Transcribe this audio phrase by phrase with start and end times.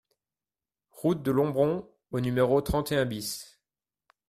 [0.89, 3.59] Route de Lombron au numéro trente et un BIS